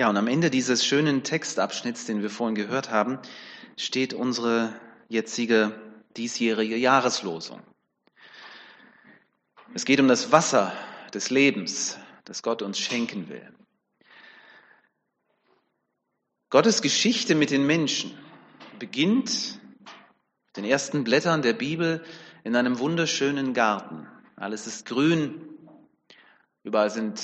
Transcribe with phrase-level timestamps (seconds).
[0.00, 3.18] Ja, und am Ende dieses schönen Textabschnitts, den wir vorhin gehört haben,
[3.76, 4.72] steht unsere
[5.10, 5.78] jetzige
[6.16, 7.60] diesjährige Jahreslosung.
[9.74, 10.72] Es geht um das Wasser
[11.12, 13.46] des Lebens, das Gott uns schenken will.
[16.48, 18.18] Gottes Geschichte mit den Menschen
[18.78, 19.60] beginnt
[20.56, 22.02] den ersten Blättern der Bibel
[22.42, 24.08] in einem wunderschönen Garten.
[24.34, 25.42] Alles ist grün,
[26.62, 27.20] überall sind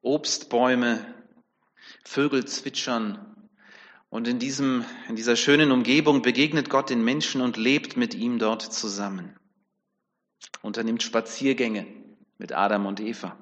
[0.00, 1.04] Obstbäume,
[2.04, 3.48] Vögel zwitschern.
[4.10, 8.38] Und in, diesem, in dieser schönen Umgebung begegnet Gott den Menschen und lebt mit ihm
[8.38, 9.36] dort zusammen.
[10.62, 11.86] Unternimmt Spaziergänge
[12.38, 13.36] mit Adam und Eva.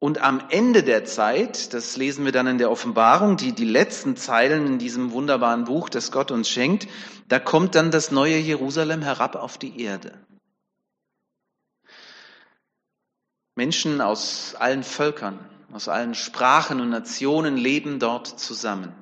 [0.00, 4.16] Und am Ende der Zeit, das lesen wir dann in der Offenbarung, die, die letzten
[4.16, 6.88] Zeilen in diesem wunderbaren Buch, das Gott uns schenkt,
[7.26, 10.12] da kommt dann das neue Jerusalem herab auf die Erde.
[13.56, 15.40] Menschen aus allen Völkern,
[15.72, 18.94] aus allen Sprachen und Nationen leben dort zusammen.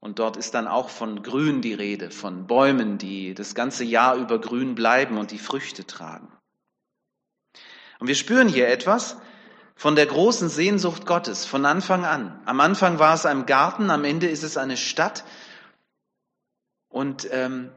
[0.00, 4.16] Und dort ist dann auch von Grün die Rede, von Bäumen, die das ganze Jahr
[4.16, 6.28] über grün bleiben und die Früchte tragen.
[8.00, 9.16] Und wir spüren hier etwas,
[9.76, 12.40] von der großen Sehnsucht Gottes von Anfang an.
[12.46, 15.24] Am Anfang war es ein Garten, am Ende ist es eine Stadt.
[16.88, 17.70] Und ähm,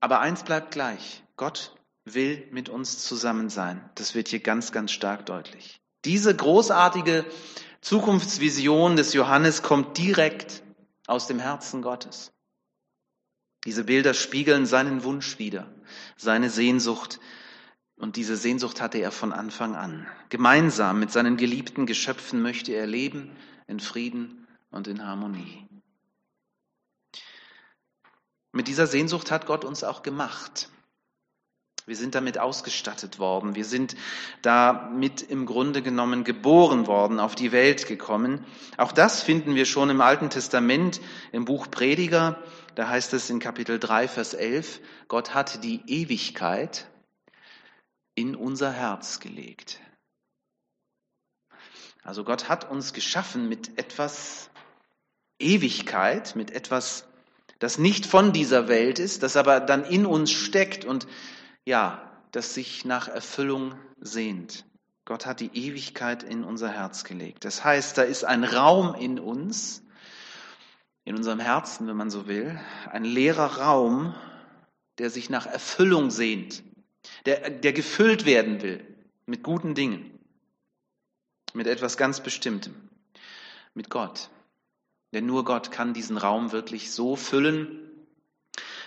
[0.00, 3.88] aber eins bleibt gleich: Gott will mit uns zusammen sein.
[3.96, 5.81] Das wird hier ganz, ganz stark deutlich.
[6.04, 7.24] Diese großartige
[7.80, 10.62] Zukunftsvision des Johannes kommt direkt
[11.06, 12.32] aus dem Herzen Gottes.
[13.64, 15.72] Diese Bilder spiegeln seinen Wunsch wider,
[16.16, 17.20] seine Sehnsucht
[18.02, 20.08] und diese Sehnsucht hatte er von Anfang an.
[20.28, 23.36] Gemeinsam mit seinen geliebten Geschöpfen möchte er leben
[23.68, 25.68] in Frieden und in Harmonie.
[28.50, 30.68] Mit dieser Sehnsucht hat Gott uns auch gemacht.
[31.84, 33.56] Wir sind damit ausgestattet worden.
[33.56, 33.96] Wir sind
[34.40, 38.44] damit im Grunde genommen geboren worden, auf die Welt gekommen.
[38.76, 41.00] Auch das finden wir schon im Alten Testament,
[41.32, 42.38] im Buch Prediger.
[42.76, 46.86] Da heißt es in Kapitel 3, Vers 11, Gott hat die Ewigkeit
[48.14, 49.80] in unser Herz gelegt.
[52.04, 54.50] Also Gott hat uns geschaffen mit etwas
[55.40, 57.06] Ewigkeit, mit etwas,
[57.58, 61.06] das nicht von dieser Welt ist, das aber dann in uns steckt und
[61.66, 64.64] ja, das sich nach Erfüllung sehnt.
[65.04, 67.44] Gott hat die Ewigkeit in unser Herz gelegt.
[67.44, 69.82] Das heißt, da ist ein Raum in uns,
[71.04, 72.58] in unserem Herzen, wenn man so will,
[72.90, 74.14] ein leerer Raum,
[74.98, 76.62] der sich nach Erfüllung sehnt
[77.26, 78.84] der, der gefüllt werden will
[79.26, 80.18] mit guten Dingen,
[81.52, 82.74] mit etwas ganz Bestimmtem,
[83.74, 84.30] mit Gott.
[85.12, 87.90] Denn nur Gott kann diesen Raum wirklich so füllen,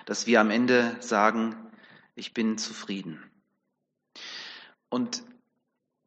[0.06, 1.56] dass wir am Ende sagen,
[2.16, 3.24] ich bin zufrieden.
[4.90, 5.24] Und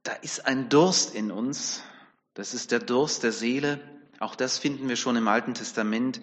[0.02, 1.82] da ist ein Durst in uns,
[2.34, 3.80] das ist der Durst der Seele,
[4.20, 6.20] auch das finden wir schon im Alten Testament.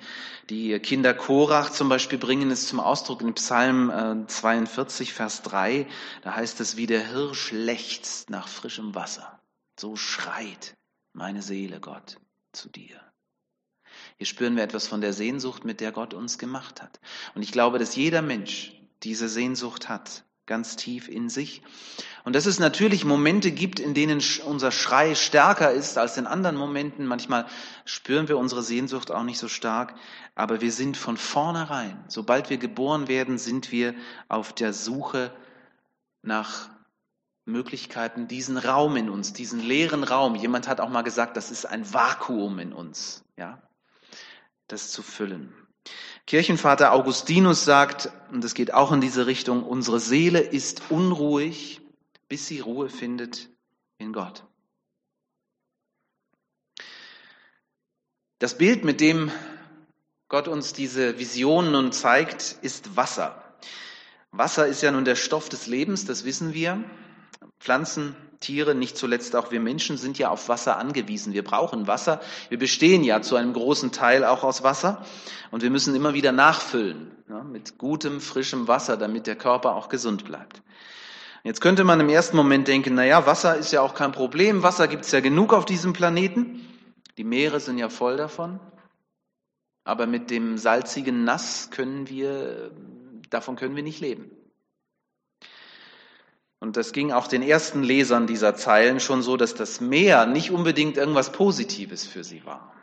[0.50, 5.88] Die Kinder Korach zum Beispiel bringen es zum Ausdruck in Psalm 42, äh, Vers 3.
[6.22, 9.40] Da heißt es, wie der Hirsch lechzt nach frischem Wasser.
[9.80, 10.76] So schreit
[11.14, 12.18] meine Seele Gott
[12.52, 13.00] zu dir.
[14.18, 17.00] Hier spüren wir etwas von der Sehnsucht, mit der Gott uns gemacht hat.
[17.34, 21.62] Und ich glaube, dass jeder Mensch diese Sehnsucht hat ganz tief in sich.
[22.24, 26.56] Und dass es natürlich Momente gibt, in denen unser Schrei stärker ist als in anderen
[26.56, 27.08] Momenten.
[27.08, 27.48] Manchmal
[27.84, 29.96] spüren wir unsere Sehnsucht auch nicht so stark,
[30.36, 33.96] aber wir sind von vornherein, sobald wir geboren werden, sind wir
[34.28, 35.32] auf der Suche
[36.22, 36.70] nach
[37.46, 40.36] Möglichkeiten, diesen Raum in uns, diesen leeren Raum.
[40.36, 43.62] Jemand hat auch mal gesagt, das ist ein Vakuum in uns, ja,
[44.68, 45.54] das zu füllen.
[46.28, 51.82] Kirchenvater Augustinus sagt, und es geht auch in diese Richtung, unsere Seele ist unruhig,
[52.28, 53.50] bis sie Ruhe findet
[54.00, 54.44] in Gott.
[58.40, 59.32] Das Bild, mit dem
[60.28, 63.42] Gott uns diese Vision nun zeigt, ist Wasser.
[64.32, 66.84] Wasser ist ja nun der Stoff des Lebens, das wissen wir.
[67.60, 71.34] Pflanzen Tiere, nicht zuletzt auch wir Menschen sind ja auf Wasser angewiesen.
[71.34, 72.22] Wir brauchen Wasser.
[72.50, 75.04] Wir bestehen ja zu einem großen Teil auch aus Wasser
[75.50, 79.90] und wir müssen immer wieder nachfüllen ja, mit gutem, frischem Wasser, damit der Körper auch
[79.90, 80.62] gesund bleibt.
[81.44, 84.62] Jetzt könnte man im ersten Moment denken, na ja, Wasser ist ja auch kein Problem.
[84.62, 86.68] Wasser gibt es ja genug auf diesem Planeten.
[87.18, 88.60] Die Meere sind ja voll davon.
[89.84, 92.72] Aber mit dem salzigen Nass können wir,
[93.32, 94.30] davon können wir nicht leben.
[96.60, 100.52] Und das ging auch den ersten Lesern dieser Zeilen schon so, dass das Meer nicht
[100.52, 102.74] unbedingt irgendwas Positives für sie war,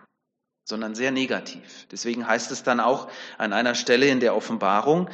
[0.64, 1.86] sondern sehr negativ.
[1.90, 3.08] Deswegen heißt es dann auch
[3.38, 5.08] an einer Stelle in der Offenbarung,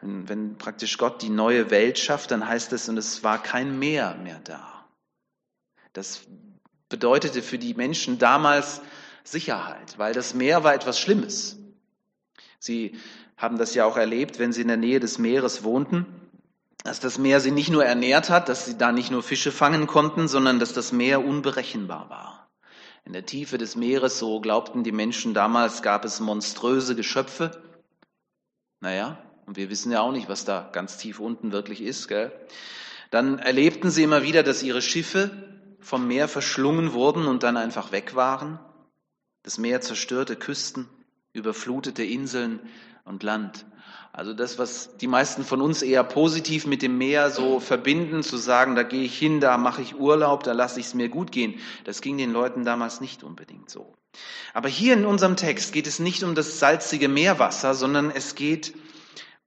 [0.00, 4.14] wenn praktisch Gott die neue Welt schafft, dann heißt es, und es war kein Meer
[4.16, 4.86] mehr da.
[5.92, 6.22] Das
[6.88, 8.80] bedeutete für die Menschen damals
[9.24, 11.56] Sicherheit, weil das Meer war etwas Schlimmes.
[12.58, 12.98] Sie
[13.36, 16.06] haben das ja auch erlebt, wenn sie in der Nähe des Meeres wohnten,
[16.84, 19.86] dass das Meer sie nicht nur ernährt hat, dass sie da nicht nur Fische fangen
[19.86, 22.50] konnten, sondern dass das Meer unberechenbar war.
[23.06, 27.62] In der Tiefe des Meeres, so glaubten die Menschen damals, gab es monströse Geschöpfe.
[28.80, 32.06] Naja, und wir wissen ja auch nicht, was da ganz tief unten wirklich ist.
[32.08, 32.32] Gell?
[33.10, 35.30] Dann erlebten sie immer wieder, dass ihre Schiffe
[35.80, 38.58] vom Meer verschlungen wurden und dann einfach weg waren.
[39.42, 40.88] Das Meer zerstörte Küsten,
[41.32, 42.60] überflutete Inseln
[43.04, 43.66] und Land.
[44.12, 48.36] Also das, was die meisten von uns eher positiv mit dem Meer so verbinden, zu
[48.36, 51.32] sagen, da gehe ich hin, da mache ich Urlaub, da lasse ich es mir gut
[51.32, 53.94] gehen, das ging den Leuten damals nicht unbedingt so.
[54.52, 58.74] Aber hier in unserem Text geht es nicht um das salzige Meerwasser, sondern es geht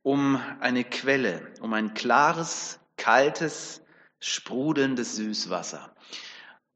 [0.03, 3.81] um eine Quelle, um ein klares, kaltes,
[4.19, 5.93] sprudelndes Süßwasser.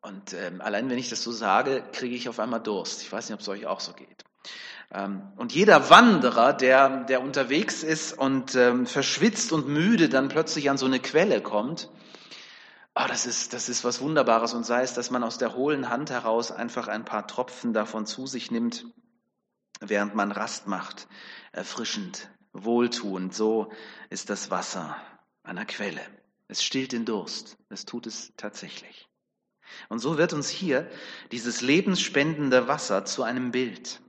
[0.01, 3.01] Und ähm, allein wenn ich das so sage, kriege ich auf einmal Durst.
[3.01, 4.23] Ich weiß nicht, ob es euch auch so geht.
[4.93, 10.69] Ähm, und jeder Wanderer, der, der unterwegs ist und ähm, verschwitzt und müde dann plötzlich
[10.69, 11.89] an so eine Quelle kommt,
[12.95, 14.53] oh, das, ist, das ist was Wunderbares.
[14.53, 18.05] Und sei es, dass man aus der hohlen Hand heraus einfach ein paar Tropfen davon
[18.05, 18.85] zu sich nimmt,
[19.79, 21.07] während man Rast macht.
[21.51, 23.33] Erfrischend, wohltuend.
[23.33, 23.71] So
[24.09, 24.97] ist das Wasser
[25.43, 26.01] einer Quelle.
[26.47, 27.57] Es stillt den Durst.
[27.69, 29.07] Es tut es tatsächlich.
[29.87, 30.89] Und so wird uns hier
[31.31, 34.01] dieses lebensspendende Wasser zu einem Bild.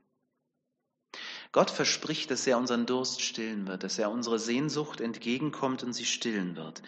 [1.52, 6.06] Gott verspricht, dass er unseren Durst stillen wird, dass er unsere Sehnsucht entgegenkommt und sie
[6.06, 6.82] stillen wird.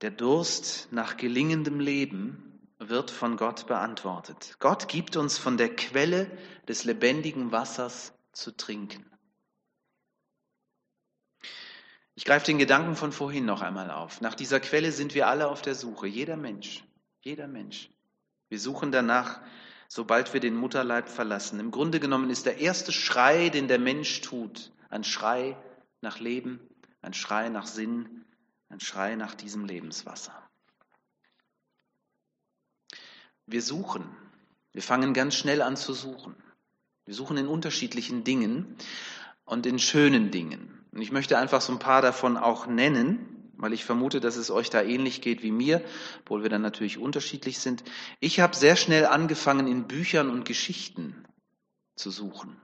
[0.00, 4.56] Der Durst nach gelingendem Leben wird von Gott beantwortet.
[4.58, 6.30] Gott gibt uns von der Quelle
[6.68, 9.04] des lebendigen Wassers zu trinken.
[12.14, 14.22] Ich greife den Gedanken von vorhin noch einmal auf.
[14.22, 16.82] Nach dieser Quelle sind wir alle auf der Suche, jeder Mensch.
[17.20, 17.90] Jeder Mensch.
[18.48, 19.40] Wir suchen danach,
[19.88, 21.60] sobald wir den Mutterleib verlassen.
[21.60, 25.56] Im Grunde genommen ist der erste Schrei, den der Mensch tut, ein Schrei
[26.00, 26.60] nach Leben,
[27.02, 28.24] ein Schrei nach Sinn,
[28.68, 30.34] ein Schrei nach diesem Lebenswasser.
[33.46, 34.04] Wir suchen.
[34.72, 36.34] Wir fangen ganz schnell an zu suchen.
[37.04, 38.76] Wir suchen in unterschiedlichen Dingen
[39.44, 40.84] und in schönen Dingen.
[40.90, 44.50] Und ich möchte einfach so ein paar davon auch nennen weil ich vermute, dass es
[44.50, 45.82] euch da ähnlich geht wie mir,
[46.20, 47.84] obwohl wir dann natürlich unterschiedlich sind.
[48.20, 51.24] Ich habe sehr schnell angefangen, in Büchern und Geschichten
[51.96, 52.60] zu suchen.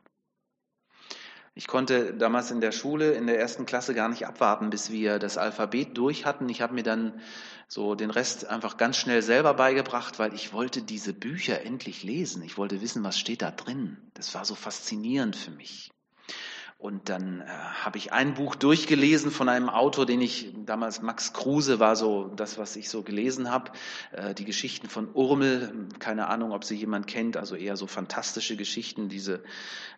[1.54, 5.18] Ich konnte damals in der Schule, in der ersten Klasse gar nicht abwarten, bis wir
[5.18, 6.48] das Alphabet durch hatten.
[6.48, 7.20] Ich habe mir dann
[7.68, 12.42] so den Rest einfach ganz schnell selber beigebracht, weil ich wollte diese Bücher endlich lesen.
[12.42, 13.98] Ich wollte wissen, was steht da drin.
[14.14, 15.90] Das war so faszinierend für mich.
[16.82, 21.32] Und dann äh, habe ich ein Buch durchgelesen von einem Autor, den ich damals, Max
[21.32, 23.70] Kruse war so das, was ich so gelesen habe.
[24.10, 28.56] Äh, die Geschichten von Urmel, keine Ahnung, ob sie jemand kennt, also eher so fantastische
[28.56, 29.08] Geschichten.
[29.08, 29.44] Diese,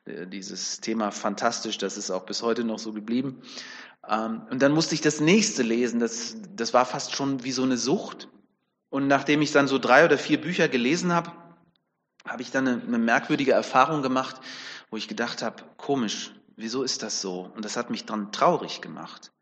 [0.05, 3.41] äh, dieses Thema fantastisch, das ist auch bis heute noch so geblieben.
[4.07, 6.01] Ähm, und dann musste ich das nächste lesen.
[6.01, 8.29] Das, das war fast schon wie so eine Sucht.
[8.91, 11.33] Und nachdem ich dann so drei oder vier Bücher gelesen habe,
[12.29, 14.39] habe ich dann eine, eine merkwürdige Erfahrung gemacht,
[14.91, 17.51] wo ich gedacht habe, komisch, wieso ist das so?
[17.55, 19.33] Und das hat mich dann traurig gemacht.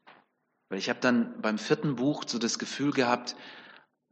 [0.69, 3.37] Weil ich habe dann beim vierten Buch so das Gefühl gehabt,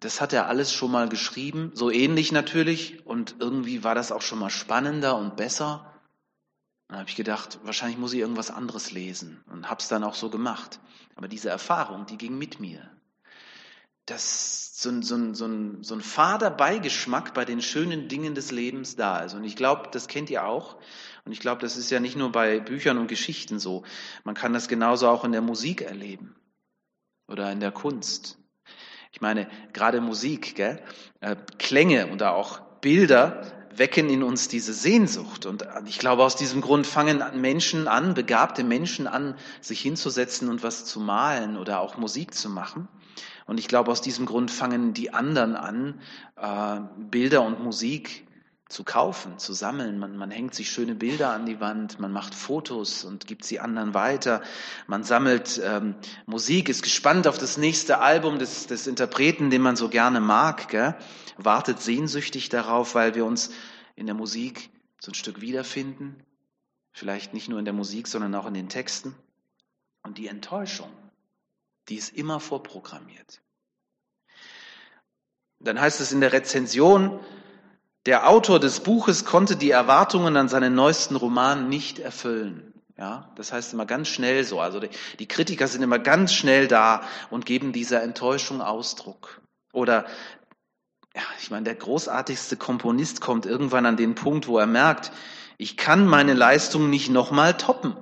[0.01, 4.23] das hat er alles schon mal geschrieben, so ähnlich natürlich, und irgendwie war das auch
[4.23, 5.91] schon mal spannender und besser.
[6.89, 10.15] Dann habe ich gedacht, wahrscheinlich muss ich irgendwas anderes lesen und habe es dann auch
[10.15, 10.81] so gemacht.
[11.15, 12.91] Aber diese Erfahrung, die ging mit mir.
[14.07, 18.35] Dass so ein, so ein, so ein, so ein fader Beigeschmack bei den schönen Dingen
[18.35, 19.35] des Lebens da ist.
[19.35, 20.79] Und ich glaube, das kennt ihr auch.
[21.25, 23.85] Und ich glaube, das ist ja nicht nur bei Büchern und Geschichten so.
[24.25, 26.35] Man kann das genauso auch in der Musik erleben
[27.29, 28.39] oder in der Kunst.
[29.13, 30.83] Ich meine, gerade Musik, gell?
[31.21, 33.43] Äh, Klänge oder auch Bilder
[33.75, 35.47] wecken in uns diese Sehnsucht.
[35.47, 40.63] Und ich glaube, aus diesem Grund fangen Menschen an, begabte Menschen an, sich hinzusetzen und
[40.63, 42.89] was zu malen oder auch Musik zu machen.
[43.47, 46.01] Und ich glaube, aus diesem Grund fangen die anderen an,
[46.37, 48.27] äh, Bilder und Musik
[48.71, 49.99] zu kaufen, zu sammeln.
[49.99, 53.59] Man, man hängt sich schöne Bilder an die Wand, man macht Fotos und gibt sie
[53.59, 54.43] anderen weiter.
[54.87, 55.97] Man sammelt ähm,
[56.27, 60.69] Musik, ist gespannt auf das nächste Album des, des Interpreten, den man so gerne mag,
[60.69, 60.95] gell?
[61.37, 63.51] wartet sehnsüchtig darauf, weil wir uns
[63.97, 66.23] in der Musik so ein Stück wiederfinden.
[66.93, 69.15] Vielleicht nicht nur in der Musik, sondern auch in den Texten.
[70.03, 70.91] Und die Enttäuschung,
[71.89, 73.41] die ist immer vorprogrammiert.
[75.59, 77.21] Dann heißt es in der Rezension,
[78.07, 82.73] der Autor des Buches konnte die Erwartungen an seinen neuesten Roman nicht erfüllen.
[82.97, 84.61] Ja, das heißt immer ganz schnell so.
[84.61, 84.79] Also
[85.19, 89.41] die, Kritiker sind immer ganz schnell da und geben dieser Enttäuschung Ausdruck.
[89.73, 90.05] Oder
[91.17, 95.13] ja, ich meine, der großartigste Komponist kommt irgendwann an den Punkt, wo er merkt,
[95.57, 97.97] ich kann meine Leistung nicht nochmal toppen.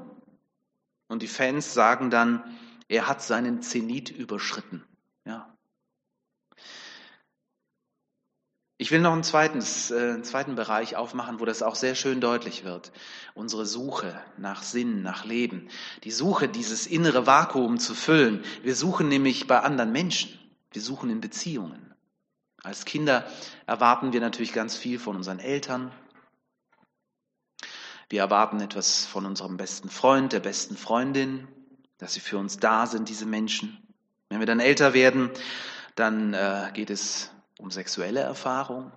[1.09, 2.43] Und die Fans sagen dann,
[2.89, 4.85] er hat seinen Zenit überschritten.
[8.81, 12.21] Ich will noch einen zweiten, äh, einen zweiten Bereich aufmachen, wo das auch sehr schön
[12.21, 12.93] deutlich wird.
[13.35, 15.69] Unsere Suche nach Sinn, nach Leben.
[16.05, 18.45] Die Suche, dieses innere Vakuum zu füllen.
[18.63, 20.39] Wir suchen nämlich bei anderen Menschen.
[20.71, 21.93] Wir suchen in Beziehungen.
[22.63, 23.27] Als Kinder
[23.67, 25.91] erwarten wir natürlich ganz viel von unseren Eltern.
[28.09, 31.49] Wir erwarten etwas von unserem besten Freund, der besten Freundin,
[31.99, 33.77] dass sie für uns da sind, diese Menschen.
[34.29, 35.31] Wenn wir dann älter werden,
[35.97, 38.91] dann äh, geht es um sexuelle Erfahrung.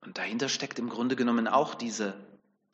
[0.00, 2.14] Und dahinter steckt im Grunde genommen auch diese,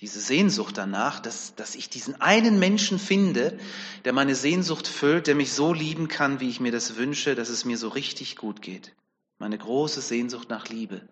[0.00, 3.58] diese Sehnsucht danach, dass, dass ich diesen einen Menschen finde,
[4.04, 7.48] der meine Sehnsucht füllt, der mich so lieben kann, wie ich mir das wünsche, dass
[7.48, 8.94] es mir so richtig gut geht.
[9.38, 11.02] Meine große Sehnsucht nach Liebe,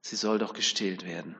[0.00, 1.36] sie soll doch gestillt werden.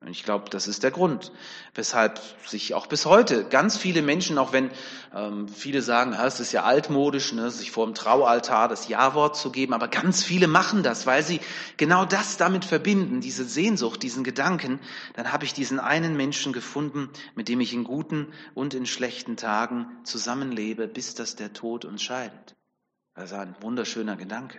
[0.00, 1.32] Und ich glaube, das ist der Grund,
[1.74, 4.70] weshalb sich auch bis heute ganz viele Menschen, auch wenn
[5.14, 9.34] ähm, viele sagen, ja, es ist ja altmodisch, ne, sich vor dem Traualtar das Ja-Wort
[9.34, 11.40] zu geben, aber ganz viele machen das, weil sie
[11.78, 14.78] genau das damit verbinden, diese Sehnsucht, diesen Gedanken.
[15.14, 19.38] Dann habe ich diesen einen Menschen gefunden, mit dem ich in guten und in schlechten
[19.38, 22.56] Tagen zusammenlebe, bis dass der Tod uns scheidet.
[23.14, 24.58] Das ist ein wunderschöner Gedanke.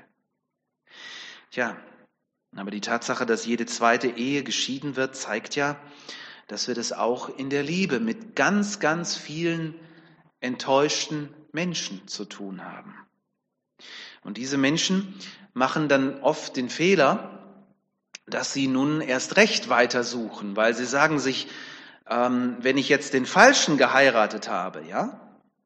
[1.51, 1.77] Tja,
[2.57, 5.77] aber die Tatsache, dass jede zweite Ehe geschieden wird, zeigt ja,
[6.47, 9.75] dass wir das auch in der Liebe mit ganz, ganz vielen
[10.39, 12.95] enttäuschten Menschen zu tun haben.
[14.23, 15.15] Und diese Menschen
[15.53, 17.43] machen dann oft den Fehler,
[18.27, 21.47] dass sie nun erst recht weitersuchen, weil sie sagen sich,
[22.09, 25.19] ähm, wenn ich jetzt den Falschen geheiratet habe, ja,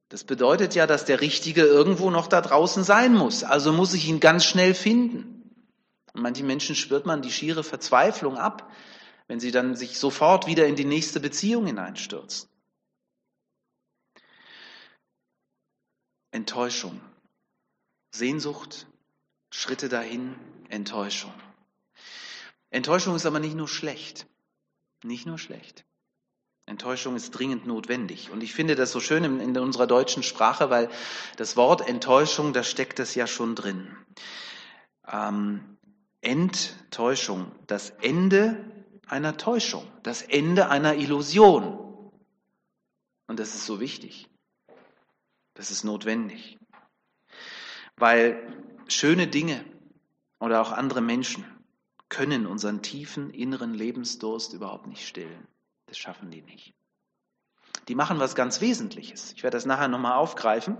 [0.10, 3.44] das bedeutet ja, dass der Richtige irgendwo noch da draußen sein muss.
[3.44, 5.39] Also muss ich ihn ganz schnell finden.
[6.20, 8.70] Und manchen Menschen spürt man die schiere Verzweiflung ab,
[9.28, 12.50] wenn sie dann sich sofort wieder in die nächste Beziehung hineinstürzen.
[16.32, 17.00] Enttäuschung,
[18.12, 18.86] Sehnsucht,
[19.50, 20.36] Schritte dahin,
[20.68, 21.34] Enttäuschung.
[22.70, 24.28] Enttäuschung ist aber nicht nur schlecht,
[25.04, 25.86] nicht nur schlecht.
[26.66, 28.30] Enttäuschung ist dringend notwendig.
[28.30, 30.90] Und ich finde das so schön in, in unserer deutschen Sprache, weil
[31.38, 33.96] das Wort Enttäuschung, da steckt es ja schon drin.
[35.08, 35.79] Ähm,
[36.22, 38.66] Enttäuschung, das Ende
[39.08, 42.12] einer Täuschung, das Ende einer Illusion.
[43.28, 44.30] Und das ist so wichtig.
[45.54, 46.58] Das ist notwendig.
[47.96, 49.64] Weil schöne Dinge
[50.40, 51.46] oder auch andere Menschen
[52.08, 55.48] können unseren tiefen inneren Lebensdurst überhaupt nicht stillen.
[55.86, 56.74] Das schaffen die nicht.
[57.88, 59.34] Die machen was ganz Wesentliches.
[59.34, 60.78] Ich werde das nachher nochmal aufgreifen.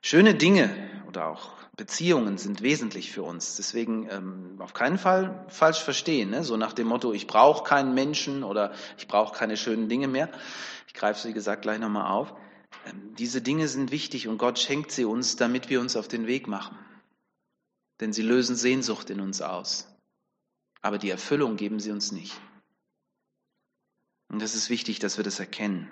[0.00, 3.54] Schöne Dinge oder auch Beziehungen sind wesentlich für uns.
[3.54, 6.30] Deswegen ähm, auf keinen Fall falsch verstehen.
[6.30, 6.42] Ne?
[6.42, 10.28] So nach dem Motto, ich brauche keinen Menschen oder ich brauche keine schönen Dinge mehr.
[10.88, 12.34] Ich greife sie, wie gesagt, gleich nochmal auf.
[12.84, 16.26] Ähm, diese Dinge sind wichtig und Gott schenkt sie uns, damit wir uns auf den
[16.26, 16.76] Weg machen.
[18.00, 19.86] Denn sie lösen Sehnsucht in uns aus.
[20.82, 22.40] Aber die Erfüllung geben sie uns nicht.
[24.28, 25.88] Und das ist wichtig, dass wir das erkennen.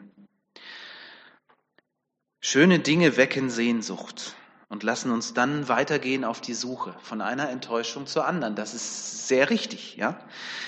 [2.40, 4.34] Schöne Dinge wecken Sehnsucht
[4.68, 8.56] und lassen uns dann weitergehen auf die Suche von einer Enttäuschung zur anderen.
[8.56, 10.18] Das ist sehr richtig, ja.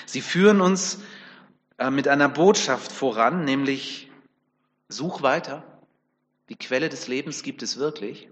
[0.05, 0.99] Sie führen uns
[1.77, 4.09] äh, mit einer Botschaft voran, nämlich
[4.87, 5.63] such weiter.
[6.49, 8.29] Die Quelle des Lebens gibt es wirklich,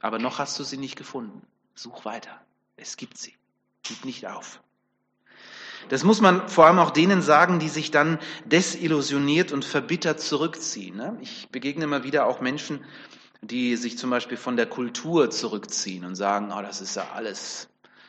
[0.00, 1.42] aber noch hast du sie nicht gefunden.
[1.74, 2.40] Such weiter.
[2.76, 3.34] Es gibt sie.
[3.82, 4.60] Gib nicht auf.
[5.88, 10.96] Das muss man vor allem auch denen sagen, die sich dann desillusioniert und verbittert zurückziehen.
[10.96, 11.16] Ne?
[11.20, 12.84] Ich begegne immer wieder auch Menschen,
[13.42, 17.68] die sich zum Beispiel von der Kultur zurückziehen und sagen, oh, das ist ja alles,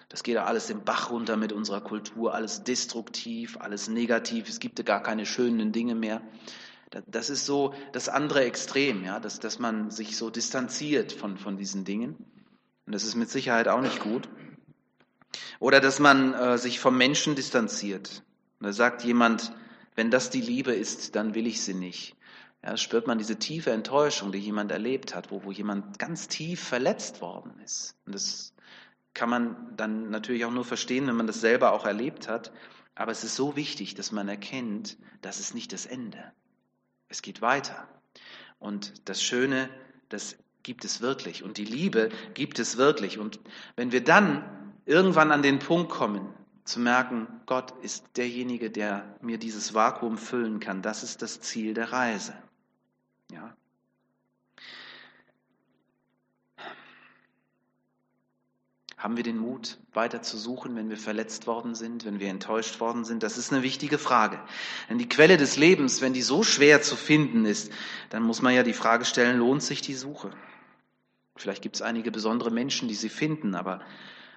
[0.09, 4.59] das geht ja alles im Bach runter mit unserer Kultur, alles destruktiv, alles negativ, es
[4.59, 6.21] gibt ja gar keine schönen Dinge mehr.
[7.05, 11.57] Das ist so das andere Extrem, ja, dass, dass man sich so distanziert von, von
[11.57, 12.15] diesen Dingen.
[12.85, 14.29] Und das ist mit Sicherheit auch nicht gut.
[15.59, 18.23] Oder dass man äh, sich vom Menschen distanziert.
[18.59, 19.51] Und da sagt jemand,
[19.95, 22.15] wenn das die Liebe ist, dann will ich sie nicht.
[22.63, 26.61] Ja, spürt man diese tiefe Enttäuschung, die jemand erlebt hat, wo, wo jemand ganz tief
[26.61, 27.95] verletzt worden ist.
[28.05, 28.53] Und das
[29.13, 32.51] kann man dann natürlich auch nur verstehen, wenn man das selber auch erlebt hat.
[32.95, 36.31] Aber es ist so wichtig, dass man erkennt, das ist nicht das Ende.
[37.09, 37.87] Es geht weiter.
[38.59, 39.69] Und das Schöne,
[40.09, 41.43] das gibt es wirklich.
[41.43, 43.19] Und die Liebe gibt es wirklich.
[43.19, 43.39] Und
[43.75, 46.33] wenn wir dann irgendwann an den Punkt kommen,
[46.67, 51.73] zu merken, Gott ist derjenige, der mir dieses Vakuum füllen kann, das ist das Ziel
[51.73, 52.33] der Reise.
[53.31, 53.55] Ja.
[58.97, 62.79] Haben wir den Mut, weiter zu suchen, wenn wir verletzt worden sind, wenn wir enttäuscht
[62.79, 63.21] worden sind?
[63.21, 64.39] Das ist eine wichtige Frage.
[64.89, 67.71] Denn die Quelle des Lebens, wenn die so schwer zu finden ist,
[68.09, 70.31] dann muss man ja die Frage stellen, lohnt sich die Suche?
[71.35, 73.81] Vielleicht gibt es einige besondere Menschen, die sie finden, aber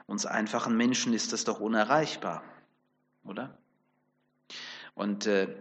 [0.06, 2.42] uns einfachen Menschen ist das doch unerreichbar,
[3.25, 3.56] oder?
[4.94, 5.56] Und äh,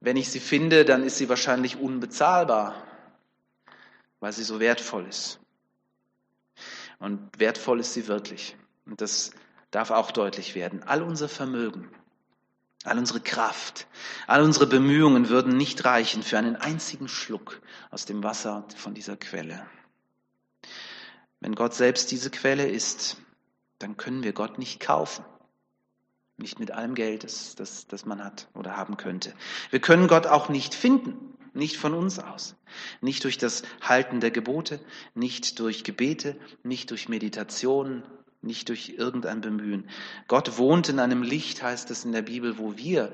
[0.00, 2.74] wenn ich sie finde, dann ist sie wahrscheinlich unbezahlbar,
[4.20, 5.40] weil sie so wertvoll ist.
[6.98, 8.56] Und wertvoll ist sie wirklich.
[8.86, 9.32] Und das
[9.70, 10.82] darf auch deutlich werden.
[10.82, 11.90] All unser Vermögen,
[12.84, 13.86] all unsere Kraft,
[14.26, 19.16] all unsere Bemühungen würden nicht reichen für einen einzigen Schluck aus dem Wasser von dieser
[19.16, 19.66] Quelle.
[21.40, 23.16] Wenn Gott selbst diese Quelle ist,
[23.78, 25.24] dann können wir Gott nicht kaufen.
[26.38, 29.34] Nicht mit allem Geld, das, das, das man hat oder haben könnte.
[29.70, 31.34] Wir können Gott auch nicht finden.
[31.52, 32.54] Nicht von uns aus.
[33.00, 34.78] Nicht durch das Halten der Gebote,
[35.14, 38.04] nicht durch Gebete, nicht durch Meditation,
[38.42, 39.88] nicht durch irgendein Bemühen.
[40.28, 43.12] Gott wohnt in einem Licht, heißt es in der Bibel, wo wir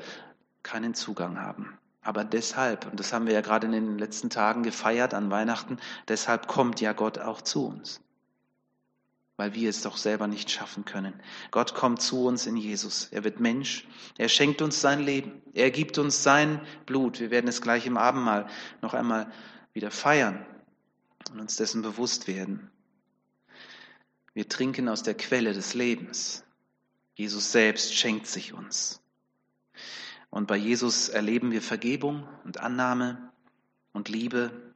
[0.63, 1.79] keinen Zugang haben.
[2.03, 5.79] Aber deshalb, und das haben wir ja gerade in den letzten Tagen gefeiert an Weihnachten,
[6.09, 8.04] deshalb kommt ja Gott auch zu uns
[9.37, 11.15] weil wir es doch selber nicht schaffen können.
[11.51, 13.09] Gott kommt zu uns in Jesus.
[13.11, 13.87] Er wird Mensch.
[14.17, 15.43] Er schenkt uns sein Leben.
[15.53, 17.19] Er gibt uns sein Blut.
[17.19, 18.49] Wir werden es gleich im Abendmahl
[18.81, 19.31] noch einmal
[19.73, 20.47] wieder feiern
[21.33, 22.71] und uns dessen bewusst werden.
[24.35, 26.45] Wir trinken aus der Quelle des Lebens.
[27.15, 29.01] Jesus selbst schenkt sich uns.
[30.31, 33.31] Und bei Jesus erleben wir Vergebung und Annahme
[33.93, 34.74] und Liebe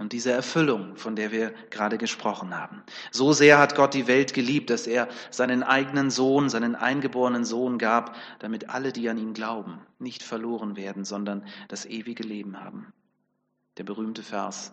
[0.00, 2.82] und diese Erfüllung, von der wir gerade gesprochen haben.
[3.12, 7.76] So sehr hat Gott die Welt geliebt, dass er seinen eigenen Sohn, seinen eingeborenen Sohn
[7.76, 12.94] gab, damit alle, die an ihn glauben, nicht verloren werden, sondern das ewige Leben haben.
[13.76, 14.72] Der berühmte Vers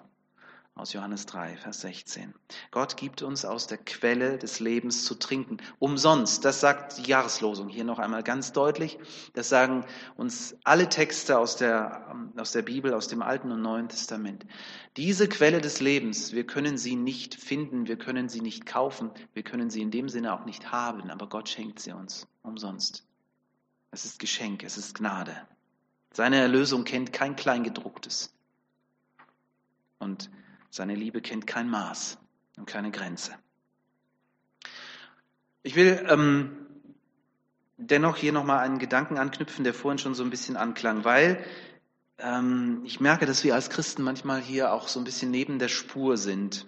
[0.77, 2.33] aus Johannes 3, Vers 16.
[2.71, 5.57] Gott gibt uns aus der Quelle des Lebens zu trinken.
[5.79, 6.45] Umsonst.
[6.45, 8.99] Das sagt die Jahreslosung hier noch einmal ganz deutlich.
[9.33, 13.89] Das sagen uns alle Texte aus der, aus der Bibel, aus dem Alten und Neuen
[13.89, 14.45] Testament.
[14.95, 19.43] Diese Quelle des Lebens, wir können sie nicht finden, wir können sie nicht kaufen, wir
[19.43, 23.03] können sie in dem Sinne auch nicht haben, aber Gott schenkt sie uns umsonst.
[23.91, 25.35] Es ist Geschenk, es ist Gnade.
[26.13, 28.33] Seine Erlösung kennt kein Kleingedrucktes.
[29.99, 30.29] Und
[30.69, 32.17] seine Liebe kennt kein Maß
[32.57, 33.33] und keine Grenze.
[35.63, 36.67] Ich will ähm,
[37.77, 41.43] dennoch hier nochmal einen Gedanken anknüpfen, der vorhin schon so ein bisschen anklang, weil
[42.19, 45.67] ähm, ich merke, dass wir als Christen manchmal hier auch so ein bisschen neben der
[45.67, 46.65] Spur sind.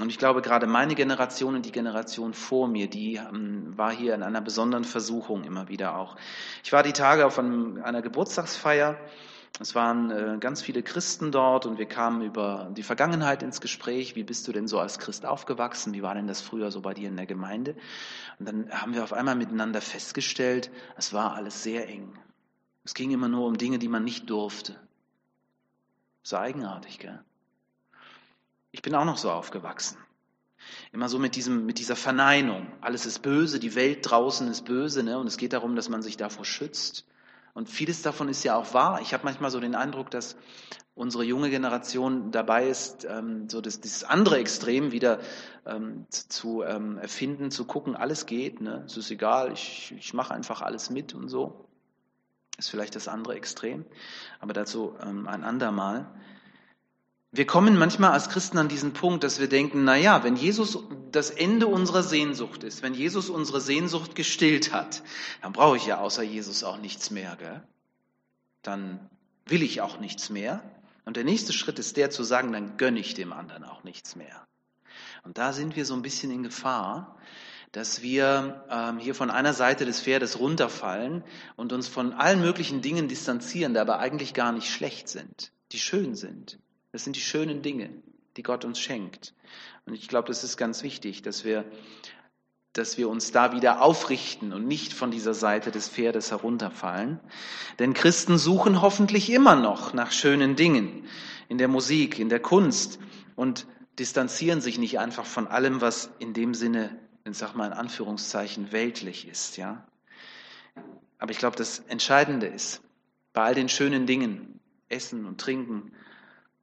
[0.00, 4.14] Und ich glaube, gerade meine Generation und die Generation vor mir, die ähm, war hier
[4.14, 6.16] in einer besonderen Versuchung immer wieder auch.
[6.62, 8.98] Ich war die Tage auf einem, einer Geburtstagsfeier
[9.60, 14.14] es waren äh, ganz viele Christen dort und wir kamen über die Vergangenheit ins Gespräch.
[14.14, 15.94] Wie bist du denn so als Christ aufgewachsen?
[15.94, 17.74] Wie war denn das früher so bei dir in der Gemeinde?
[18.38, 22.16] Und dann haben wir auf einmal miteinander festgestellt, es war alles sehr eng.
[22.84, 24.78] Es ging immer nur um Dinge, die man nicht durfte.
[26.22, 27.22] So eigenartig, gell?
[28.70, 29.98] Ich bin auch noch so aufgewachsen.
[30.92, 32.66] Immer so mit, diesem, mit dieser Verneinung.
[32.80, 35.18] Alles ist böse, die Welt draußen ist böse, ne?
[35.18, 37.06] und es geht darum, dass man sich davor schützt.
[37.54, 39.00] Und vieles davon ist ja auch wahr.
[39.00, 40.36] Ich habe manchmal so den Eindruck, dass
[40.98, 45.20] unsere junge Generation dabei ist, ähm, so das, dieses andere Extrem wieder
[45.64, 48.82] ähm, zu ähm, erfinden, zu gucken, alles geht, ne?
[48.84, 51.68] es ist egal, ich, ich mache einfach alles mit und so.
[52.58, 53.84] Ist vielleicht das andere Extrem,
[54.40, 56.12] aber dazu ähm, ein andermal.
[57.30, 60.78] Wir kommen manchmal als Christen an diesen Punkt, dass wir denken, na ja, wenn Jesus
[61.12, 65.02] das Ende unserer Sehnsucht ist, wenn Jesus unsere Sehnsucht gestillt hat,
[65.42, 67.62] dann brauche ich ja außer Jesus auch nichts mehr, gell?
[68.62, 69.10] Dann
[69.44, 70.62] will ich auch nichts mehr.
[71.04, 74.16] Und der nächste Schritt ist der zu sagen, dann gönne ich dem anderen auch nichts
[74.16, 74.46] mehr.
[75.22, 77.16] Und da sind wir so ein bisschen in Gefahr,
[77.72, 81.22] dass wir ähm, hier von einer Seite des Pferdes runterfallen
[81.56, 85.78] und uns von allen möglichen Dingen distanzieren, die aber eigentlich gar nicht schlecht sind, die
[85.78, 86.58] schön sind.
[86.98, 87.90] Das sind die schönen Dinge,
[88.36, 89.32] die Gott uns schenkt.
[89.86, 91.64] Und ich glaube, das ist ganz wichtig, dass wir,
[92.72, 97.20] dass wir uns da wieder aufrichten und nicht von dieser Seite des Pferdes herunterfallen.
[97.78, 101.06] Denn Christen suchen hoffentlich immer noch nach schönen Dingen
[101.48, 102.98] in der Musik, in der Kunst
[103.36, 103.68] und
[104.00, 108.72] distanzieren sich nicht einfach von allem, was in dem Sinne, ich sag mal in Anführungszeichen,
[108.72, 109.86] weltlich ist, ja.
[111.20, 112.82] Aber ich glaube, das Entscheidende ist,
[113.32, 114.58] bei all den schönen Dingen,
[114.88, 115.92] Essen und Trinken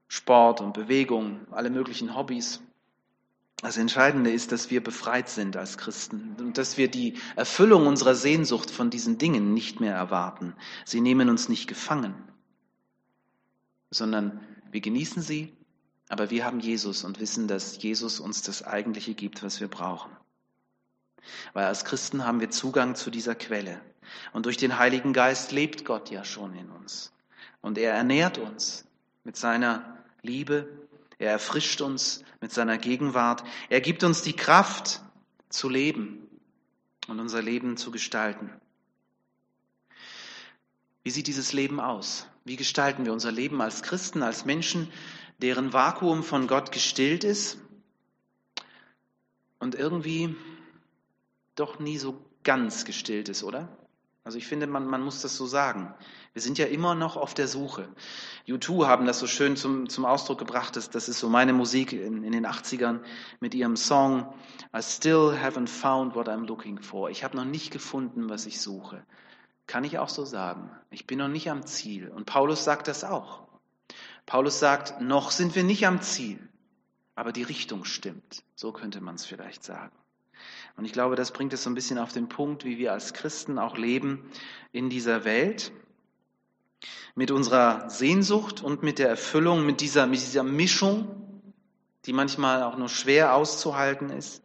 [0.08, 2.62] Sport und Bewegung, alle möglichen Hobbys.
[3.58, 8.14] Das Entscheidende ist, dass wir befreit sind als Christen und dass wir die Erfüllung unserer
[8.14, 10.54] Sehnsucht von diesen Dingen nicht mehr erwarten.
[10.84, 12.14] Sie nehmen uns nicht gefangen,
[13.90, 14.40] sondern
[14.72, 15.54] wir genießen sie,
[16.10, 20.12] aber wir haben Jesus und wissen, dass Jesus uns das Eigentliche gibt, was wir brauchen.
[21.54, 23.82] Weil als Christen haben wir Zugang zu dieser Quelle.
[24.34, 27.12] Und durch den Heiligen Geist lebt Gott ja schon in uns.
[27.62, 28.86] Und er ernährt uns
[29.24, 29.95] mit seiner
[30.26, 30.68] Liebe.
[31.18, 33.44] Er erfrischt uns mit seiner Gegenwart.
[33.70, 35.02] Er gibt uns die Kraft
[35.50, 36.28] zu leben
[37.08, 38.50] und unser Leben zu gestalten.
[41.04, 42.28] Wie sieht dieses Leben aus?
[42.44, 44.92] Wie gestalten wir unser Leben als Christen, als Menschen,
[45.40, 47.58] deren Vakuum von Gott gestillt ist
[49.60, 50.36] und irgendwie
[51.56, 53.85] doch nie so ganz gestillt ist, oder?
[54.26, 55.94] Also ich finde, man, man muss das so sagen.
[56.34, 57.88] Wir sind ja immer noch auf der Suche.
[58.48, 61.94] U2 haben das so schön zum, zum Ausdruck gebracht, das, das ist so meine Musik
[61.94, 63.02] in, in den 80ern
[63.40, 64.34] mit ihrem Song
[64.76, 67.12] I still haven't found what I'm looking for.
[67.12, 69.06] Ich habe noch nicht gefunden, was ich suche.
[69.68, 70.72] Kann ich auch so sagen.
[70.90, 72.10] Ich bin noch nicht am Ziel.
[72.10, 73.48] Und Paulus sagt das auch.
[74.26, 76.40] Paulus sagt, noch sind wir nicht am Ziel,
[77.14, 78.44] aber die Richtung stimmt.
[78.56, 79.96] So könnte man es vielleicht sagen.
[80.78, 83.14] Und ich glaube, das bringt es so ein bisschen auf den Punkt, wie wir als
[83.14, 84.30] Christen auch leben
[84.72, 85.72] in dieser Welt.
[87.16, 91.42] Mit unserer Sehnsucht und mit der Erfüllung, mit dieser, mit dieser Mischung,
[92.06, 94.44] die manchmal auch nur schwer auszuhalten ist.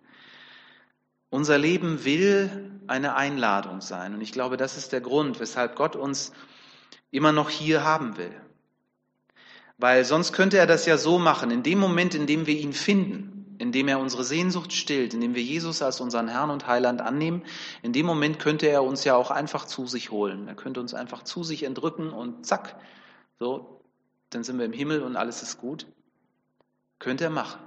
[1.30, 4.14] Unser Leben will eine Einladung sein.
[4.14, 6.32] Und ich glaube, das ist der Grund, weshalb Gott uns
[7.10, 8.34] immer noch hier haben will.
[9.78, 12.72] Weil sonst könnte er das ja so machen, in dem Moment, in dem wir ihn
[12.72, 17.44] finden, indem er unsere Sehnsucht stillt, indem wir Jesus als unseren Herrn und Heiland annehmen,
[17.82, 20.48] in dem Moment könnte er uns ja auch einfach zu sich holen.
[20.48, 22.80] Er könnte uns einfach zu sich entrücken und zack,
[23.38, 23.82] so,
[24.30, 25.86] dann sind wir im Himmel und alles ist gut.
[26.98, 27.60] Könnte er machen,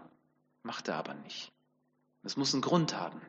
[0.64, 1.52] macht er aber nicht.
[2.24, 3.22] Das muss einen Grund haben.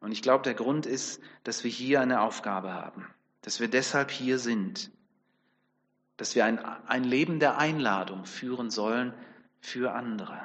[0.00, 3.06] Und ich glaube, der Grund ist, dass wir hier eine Aufgabe haben,
[3.40, 4.90] dass wir deshalb hier sind,
[6.18, 9.14] dass wir ein, ein Leben der Einladung führen sollen
[9.60, 10.38] für andere.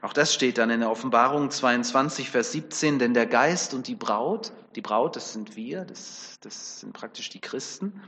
[0.00, 3.94] Auch das steht dann in der Offenbarung 22, Vers 17, denn der Geist und die
[3.94, 8.00] Braut, die Braut, das sind wir, das, das sind praktisch die Christen,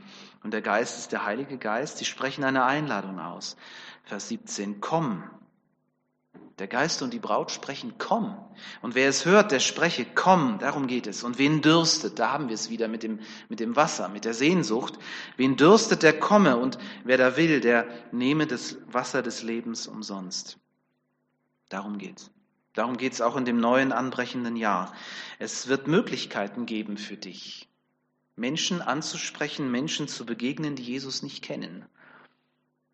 [0.43, 3.55] und der Geist ist der Heilige Geist, die sprechen eine Einladung aus.
[4.03, 5.23] Vers 17, komm.
[6.59, 8.37] Der Geist und die Braut sprechen, komm.
[8.81, 11.23] Und wer es hört, der spreche, komm, darum geht es.
[11.23, 14.33] Und wen dürstet, da haben wir es wieder mit dem, mit dem Wasser, mit der
[14.33, 14.97] Sehnsucht.
[15.35, 16.55] Wen dürstet, der komme.
[16.57, 20.57] Und wer da will, der nehme das Wasser des Lebens umsonst.
[21.69, 22.31] Darum geht's.
[22.73, 24.93] Darum geht's auch in dem neuen anbrechenden Jahr.
[25.39, 27.69] Es wird Möglichkeiten geben für dich,
[28.35, 31.85] Menschen anzusprechen, Menschen zu begegnen, die Jesus nicht kennen.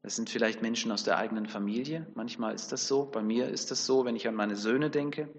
[0.03, 2.07] Das sind vielleicht Menschen aus der eigenen Familie.
[2.15, 3.05] Manchmal ist das so.
[3.05, 5.29] Bei mir ist das so, wenn ich an meine Söhne denke.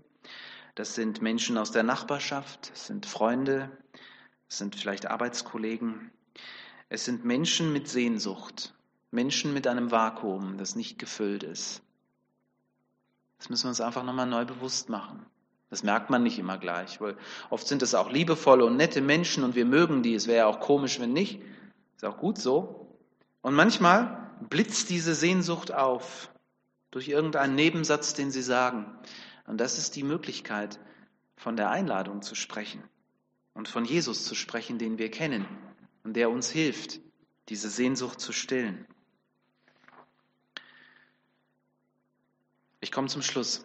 [0.75, 2.71] Das sind Menschen aus der Nachbarschaft.
[2.73, 3.71] Es sind Freunde.
[4.49, 6.12] Es sind vielleicht Arbeitskollegen.
[6.88, 8.75] Es sind Menschen mit Sehnsucht.
[9.11, 11.83] Menschen mit einem Vakuum, das nicht gefüllt ist.
[13.43, 15.27] Das müssen wir uns einfach nochmal neu bewusst machen.
[15.69, 17.17] Das merkt man nicht immer gleich, weil
[17.51, 20.15] oft sind es auch liebevolle und nette Menschen und wir mögen die.
[20.15, 21.43] Es wäre ja auch komisch, wenn nicht.
[21.97, 22.97] Ist auch gut so.
[23.41, 26.31] Und manchmal blitzt diese Sehnsucht auf
[26.93, 28.87] durch irgendeinen Nebensatz, den sie sagen.
[29.49, 30.79] Und das ist die Möglichkeit,
[31.37, 32.85] von der Einladung zu sprechen
[33.55, 35.49] und von Jesus zu sprechen, den wir kennen
[36.05, 37.01] und der uns hilft,
[37.49, 38.87] diese Sehnsucht zu stillen.
[42.83, 43.64] Ich komme zum Schluss.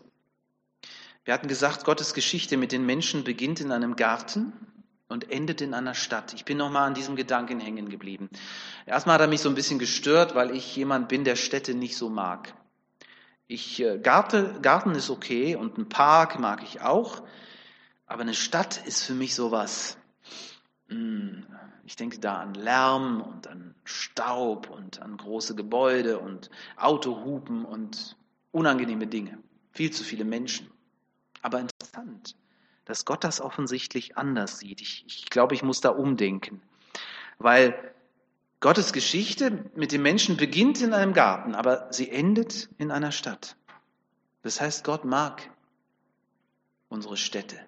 [1.25, 4.53] Wir hatten gesagt, Gottes Geschichte mit den Menschen beginnt in einem Garten
[5.09, 6.35] und endet in einer Stadt.
[6.35, 8.29] Ich bin nochmal an diesem Gedanken hängen geblieben.
[8.85, 11.97] Erstmal hat er mich so ein bisschen gestört, weil ich jemand bin, der Städte nicht
[11.97, 12.53] so mag.
[13.47, 17.23] Ich, äh, Garten, Garten ist okay und ein Park mag ich auch,
[18.05, 19.97] aber eine Stadt ist für mich sowas.
[20.89, 21.43] Hm,
[21.85, 28.16] ich denke da an Lärm und an Staub und an große Gebäude und Autohupen und
[28.57, 29.37] unangenehme Dinge,
[29.71, 30.69] viel zu viele Menschen.
[31.41, 32.35] Aber interessant,
[32.85, 34.81] dass Gott das offensichtlich anders sieht.
[34.81, 36.61] Ich, ich glaube, ich muss da umdenken,
[37.37, 37.93] weil
[38.59, 43.55] Gottes Geschichte mit dem Menschen beginnt in einem Garten, aber sie endet in einer Stadt.
[44.41, 45.49] Das heißt, Gott mag
[46.89, 47.59] unsere Städte.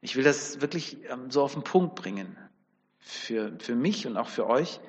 [0.00, 2.36] Ich will das wirklich ähm, so auf den Punkt bringen.
[2.98, 4.80] Für, für mich und auch für euch.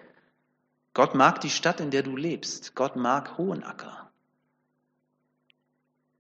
[0.98, 2.74] Gott mag die Stadt, in der du lebst.
[2.74, 4.10] Gott mag Hohenacker.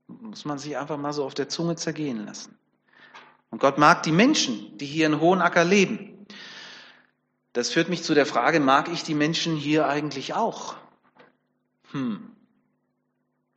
[0.05, 2.55] Muss man sich einfach mal so auf der Zunge zergehen lassen.
[3.49, 6.27] Und Gott mag die Menschen, die hier in Hohenacker leben.
[7.53, 10.75] Das führt mich zu der Frage, mag ich die Menschen hier eigentlich auch?
[11.89, 12.35] Hm.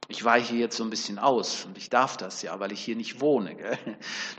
[0.09, 2.97] Ich weiche jetzt so ein bisschen aus und ich darf das ja, weil ich hier
[2.97, 3.57] nicht wohne.
[3.57, 3.79] Gell?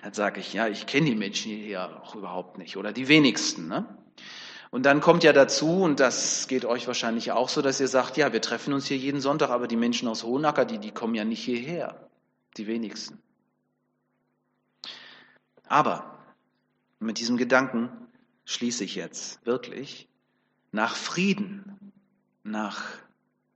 [0.01, 3.67] Dann sage ich, ja, ich kenne die Menschen hier auch überhaupt nicht oder die wenigsten.
[3.67, 3.85] Ne?
[4.71, 8.15] Und dann kommt ja dazu, und das geht euch wahrscheinlich auch so, dass ihr sagt,
[8.15, 11.13] ja, wir treffen uns hier jeden Sonntag, aber die Menschen aus Hohenacker, die, die kommen
[11.13, 12.09] ja nicht hierher.
[12.57, 13.21] Die wenigsten.
[15.67, 16.17] Aber
[16.99, 17.89] mit diesem Gedanken
[18.45, 20.07] schließe ich jetzt wirklich,
[20.71, 21.91] nach Frieden,
[22.43, 22.81] nach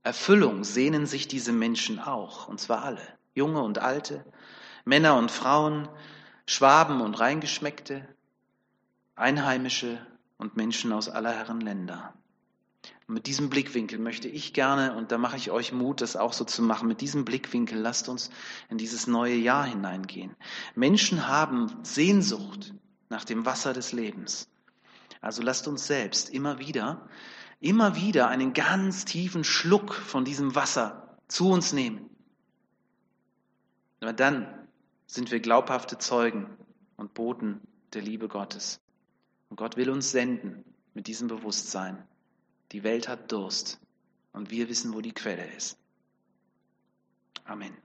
[0.04, 3.01] Erfüllung sehnen sich diese Menschen auch, und zwar alle,
[3.34, 4.25] junge und alte,
[4.84, 5.88] Männer und Frauen,
[6.45, 8.08] Schwaben und Reingeschmeckte,
[9.15, 10.06] Einheimische
[10.38, 12.13] und Menschen aus aller Herren Länder.
[13.08, 16.34] Und mit diesem Blickwinkel möchte ich gerne, und da mache ich euch Mut, das auch
[16.34, 18.32] so zu machen, mit diesem Blickwinkel lasst uns
[18.69, 20.36] in dieses neue Jahr hineingehen.
[20.76, 22.74] Menschen haben Sehnsucht
[23.10, 24.50] nach dem Wasser des Lebens.
[25.21, 27.08] Also lasst uns selbst immer wieder,
[27.60, 32.10] immer wieder einen ganz tiefen Schluck von diesem Wasser zu uns nehmen.
[34.02, 34.67] Aber dann
[35.08, 36.58] sind wir glaubhafte Zeugen
[36.98, 37.62] und Boten
[37.93, 38.80] der Liebe Gottes.
[39.50, 42.04] Und Gott will uns senden mit diesem Bewusstsein.
[42.72, 43.80] Die Welt hat Durst
[44.34, 45.78] und wir wissen, wo die Quelle ist.
[47.46, 47.85] Amen.